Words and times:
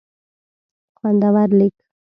خوندور 0.97 1.49
لیک 1.57 1.75